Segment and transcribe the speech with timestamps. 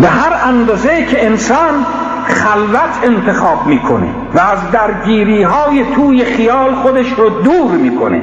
[0.00, 1.86] به هر اندازه که انسان
[2.26, 8.22] خلوت انتخاب می‌کنه و از درگیری های توی خیال خودش رو دور می‌کنه.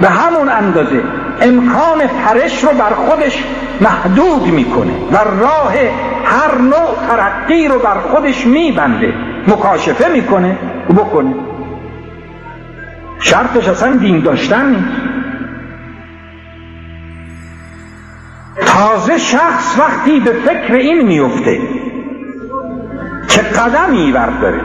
[0.00, 1.02] به همون اندازه
[1.40, 3.44] امکان پرش رو بر خودش
[3.80, 5.72] محدود می‌کنه و راه
[6.24, 9.14] هر نوع ترقی رو بر خودش میبنده.
[9.48, 10.58] مکاشفه می‌کنه.
[10.90, 11.34] و بکنه.
[13.20, 15.11] شرطش اصلا دین داشتن نیست.
[18.82, 21.60] تازه شخص وقتی به فکر این میفته
[23.28, 24.60] که قدمی برداره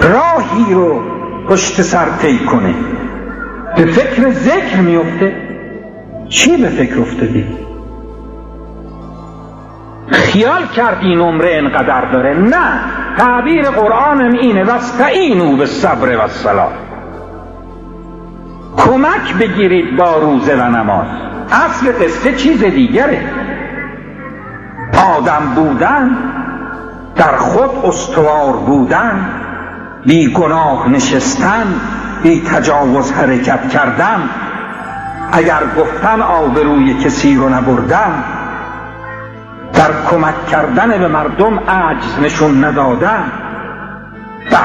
[0.00, 1.02] راهی رو
[1.48, 2.74] پشت سر طی کنه.
[3.76, 5.36] به فکر ذکر میفته
[6.28, 7.46] چی به فکر افتادی؟
[10.10, 12.34] خیال کرد این عمره انقدر داره.
[12.38, 12.80] نه
[13.18, 16.85] تعبیر قرآنم اینه وستعینو به صبر و سلام
[18.76, 21.06] کمک بگیرید با روزه و نماز.
[21.52, 23.20] اصل قصه چیز دیگره.
[25.16, 26.16] آدم بودن
[27.16, 29.28] در خود استوار بودن
[30.04, 31.66] بی گناه نشستن
[32.22, 34.30] بی تجاوز حرکت کردن.
[35.32, 38.24] اگر گفتن آبروی کسی رو نبردن
[39.72, 43.24] در کمک کردن به مردم عجز نشون ندادن.
[44.50, 44.58] به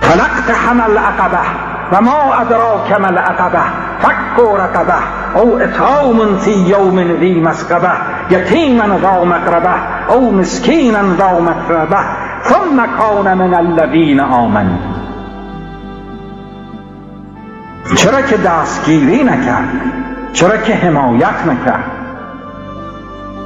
[0.00, 3.62] تلقت حمل عقبه و ما ادراک مل عقبه
[3.98, 4.94] فک رقبه
[5.34, 7.90] او اطعام فی یوم ذی مسقبه
[8.30, 9.74] یتیما ذا مقربه
[10.08, 11.96] او مسکینا ذا متربه
[12.44, 14.98] ثم کان من الذین آمنوا
[17.96, 19.68] چرا که دستگیری نکرد؟
[20.32, 21.84] چرا که حمایت نکرد؟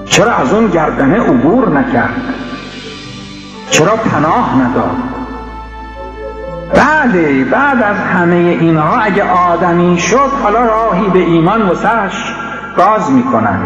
[0.04, 2.14] چرا از اون گردنه عبور نکرد؟
[3.70, 5.11] چرا پناه نداد؟
[6.74, 12.34] بله بعد از همه اینها اگه آدمی شد حالا راهی به ایمان وسعش
[12.76, 13.60] باز می‌کنن.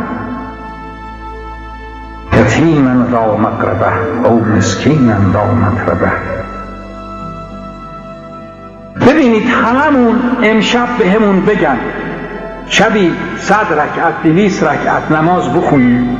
[2.32, 3.86] یتیما ذا مقربه
[4.24, 6.12] او مسکینا ذا مطربه.
[9.06, 11.78] ببینید هممون امشب به همون بگن
[12.68, 16.16] شبی صد رکعت دویست رکعت نماز بخونیم.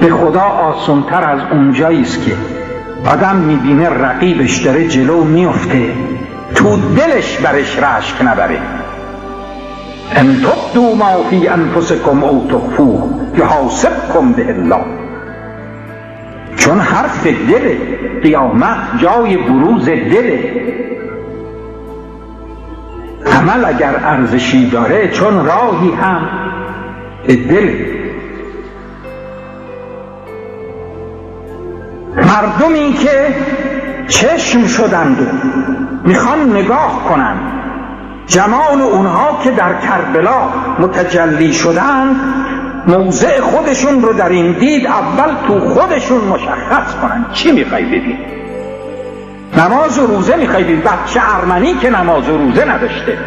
[0.00, 2.32] به خدا آسانتر از اونجایی است که
[3.06, 5.92] آدم می‌بینه رقیبش داره جلو میفته
[6.54, 8.58] تو دلش برش رشک نبره.
[10.16, 14.84] ان تبدو ما فی انفسکم او تخفوه یحاسبکم به الله.
[16.56, 17.76] چون حرف دل
[18.22, 20.52] قیامت جای بروز دله.
[23.26, 26.28] عمل اگر ارزشی داره چون راهی هم
[27.28, 27.89] دل.
[32.30, 33.34] مردمی که
[34.08, 35.24] چشم شدند و
[36.08, 37.40] می‌خوان نگاه کنند.
[38.26, 40.48] جمال اونها که در کربلا
[40.78, 42.16] متجلی شدند
[42.86, 48.18] موضع خودشون رو در این دید اول تو خودشون مشخص کنن چی می‌خوای ببین
[49.56, 53.18] نماز و روزه می‌خوای ببین بچه ارمنی که نماز و روزه نداشته.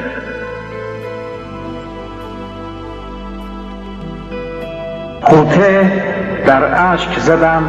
[5.22, 5.92] قوطه
[6.46, 7.64] در اشک زدم.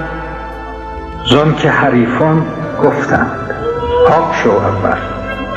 [1.31, 2.47] زن که حریفان
[2.85, 3.51] گفتند
[4.09, 4.99] پاک شو اول.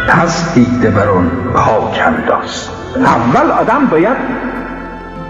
[0.07, 4.17] پس دیده برون پاک انداز اول آدم باید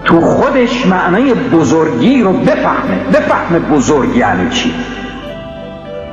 [0.04, 3.04] تو خودش معنای بزرگی رو بفهمه.
[3.12, 4.74] بفهمه بزرگ یعنی چی.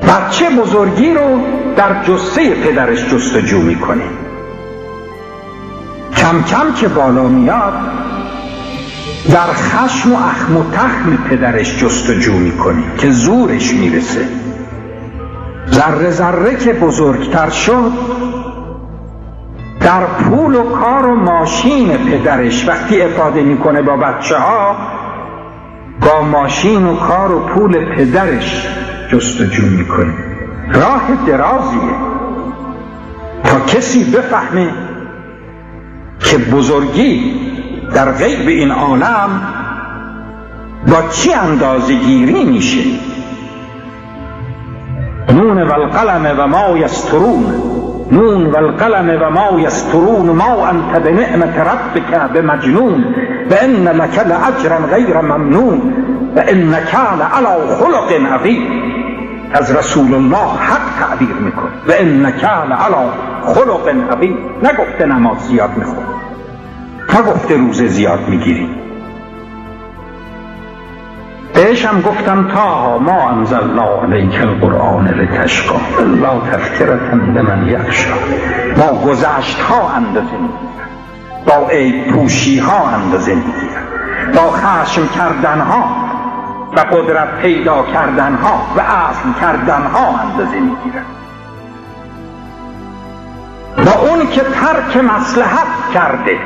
[0.01, 1.39] بچه بزرگی رو
[1.75, 4.03] در جسه پدرش جستجو می‌کنه؟
[6.17, 7.73] کم کم که بالا میاد
[9.31, 14.25] در خشم و اخم و تخم پدرش جستجو می‌کنه که زورش می‌رسه.
[15.71, 17.91] ذره ذره که بزرگتر شد
[19.79, 24.75] در پول و کار و ماشین پدرش وقتی افاده می‌کنه با بچه ها
[26.01, 28.67] با ماشین و کار و پول پدرش
[29.11, 30.13] جستجو می‌کنه.
[30.73, 31.95] راه درازیه.
[33.43, 34.73] تا کسی بفهمه
[36.19, 37.44] که بزرگی
[37.93, 39.41] در غیب این عالم
[40.87, 42.83] با چی اندازه گیری میشه؟
[45.29, 47.45] نون و القلم و ما یسترون.
[48.11, 50.29] نون و القلم و ما یسترون.
[50.29, 53.05] ما انت به نعمت ربک به مجنون
[53.51, 55.93] و ان لک لاجرا غیر ممنون.
[56.35, 58.67] و انک لعلی خلق عظیم.
[59.53, 63.09] از رسول الله حق تعبیر میکن و انک لعلی
[63.45, 64.37] خلق عظیم.
[64.63, 66.14] نگفته نماز زیاد میخون
[67.13, 68.69] نگفته روزه زیاد می‌گیری.
[71.53, 78.13] بهش هم گفتم تا ما انزلنا علیک القرآن لتشقا الا تذکرة لمن یخشا.
[78.77, 80.87] با گذشت ها اندازه می‌گیرن
[81.47, 83.85] با عیب پوشی ها اندازه می‌گیرن
[84.35, 85.85] با خشم کردن ها
[86.77, 91.05] و قدرت پیدا کردنها و اصل کردنها اندازه می‌گیرد
[93.85, 96.37] با اون که ترک مسلحت کرده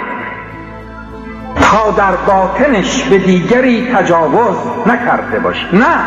[1.71, 4.55] تا در باطنش به دیگری تجاوز
[4.85, 5.99] نکرده باشه نه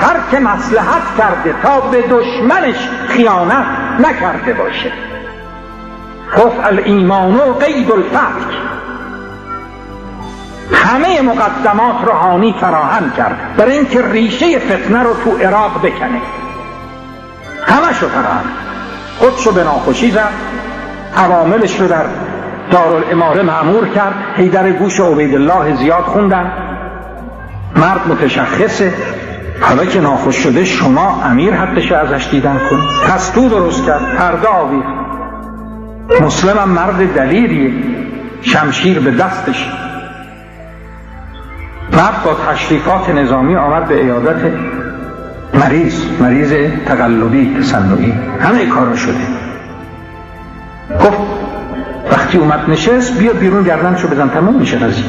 [0.00, 3.66] ترک مسلحت کرده تا به دشمنش خیانت
[3.98, 4.92] نکرده باشه.
[6.38, 8.46] گفت الایمان و قید الفتح
[10.72, 13.54] همه مقدمات روحانی فراهم کرد.
[13.56, 16.20] برای اینکه ریشه فتنه رو تو عراق بکنه.
[17.66, 18.44] همشو فراهم.
[19.18, 20.32] خودشو به ناخوشی زد.
[21.16, 22.04] عواملش رو در
[22.70, 26.52] دارالاماره معمور کرد حیدر گوش عبیدالله زیاد خوندن.
[27.76, 28.94] مرد متشخصه.
[29.60, 34.84] حالا که ناخوش شده شما امیر حدش ازش دیدن کن پستو درست کرد پرده آویر
[36.20, 37.72] مسلم هم مرد دلیریه.
[38.42, 39.70] شمشیر به دستش.
[41.92, 44.52] مرد با تشریفات نظامی آمد به ایادت
[45.54, 46.52] مریض مریض
[46.86, 48.12] تقلبی تصنعی.
[48.40, 49.26] همه کارا شده.
[51.00, 51.29] گفت
[52.30, 54.28] وقتی اومد نشست بیا بیرون گردنشو بزن.
[54.28, 55.04] تموم میشه قضیه.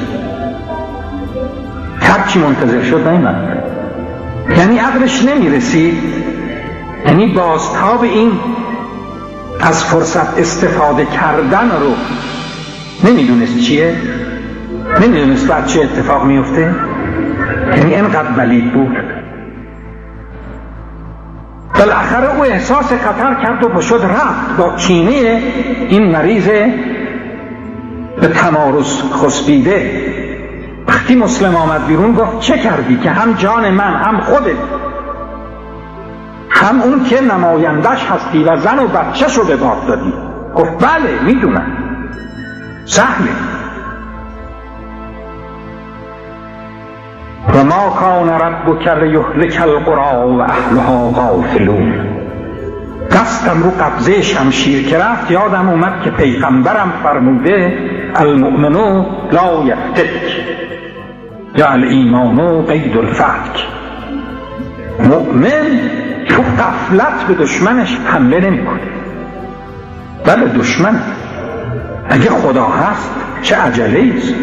[2.00, 3.64] هر منتظر شد نیمد
[4.58, 5.98] یعنی عقلش نمی‌رسید.
[7.06, 8.32] یعنی بازتاب این
[9.60, 11.96] از فرصت استفاده کردن رو
[13.10, 13.96] نمی‌دونست چیه؟
[15.02, 16.76] نمی‌دونست بعد چه اتفاق میفته
[17.78, 18.98] یعنی اینقدر بلید بود.
[21.80, 24.58] بالاخره او احساس خطر کرد و پشد رفت.
[24.58, 25.42] با کینه
[25.90, 26.50] این مریض
[28.20, 29.92] به تمارز خسبیده.
[30.88, 34.56] وقتی مسلم آمد بیرون گفت چه کردی که هم جان من هم خودت؟
[36.50, 40.14] هم اون که نمایندش هستی و زن و بچهش رو به باد دادی.
[40.56, 41.78] گفت بله می‌دونم.
[42.86, 43.32] سهله
[47.54, 51.94] و ما کان ربک لیهلک القرى و اهلها غافلون.
[53.12, 57.78] دستم رو قبضه شمشیر که رفت یادم اومد که پیغمبرم فرموده
[58.16, 60.10] المؤمنو لا یفتک
[61.56, 63.66] یا الایمانو قید الفتک
[65.00, 65.80] مؤمن
[66.30, 68.82] تو قفلت به دشمنش حمله نمی‌کنه.
[70.26, 71.00] بله دشمن.
[72.10, 73.12] اگه خدا هست
[73.42, 74.34] چه عجله است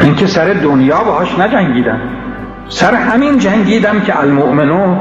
[0.00, 2.00] اینکه سر دنیا باهاش نجنگیدم.
[2.68, 4.96] سر همین جنگیدم که المؤمنو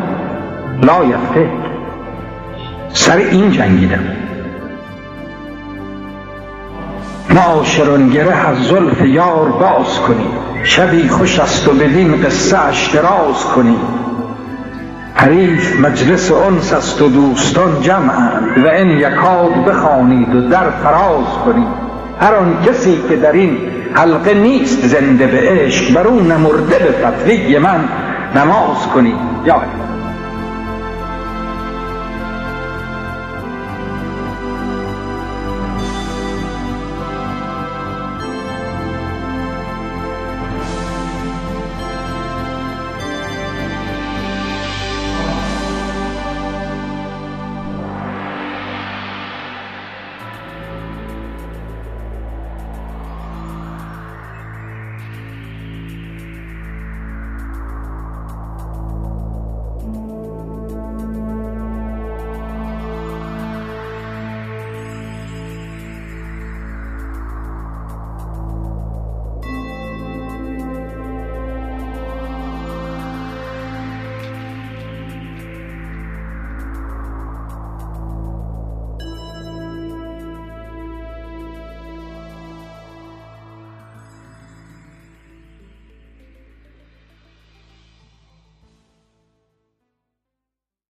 [0.83, 1.49] لا یفته
[2.89, 4.03] سر این جنگیدم.
[7.29, 10.31] معاشران گره از زلف یار باز کنیم.
[10.63, 13.79] شبی خوش است و بدین قصه اش دراز کنیم.
[15.15, 21.67] حریف مجلس انس است و دوستان جمعند و این یکاد بخوانید و در فراز کنید
[22.19, 23.57] هر آن کسی که در این
[23.93, 27.89] حلقه نیست زنده به عشق بر اون نمرده به فتوی من
[28.35, 29.15] نماز کنید
[29.45, 29.61] یا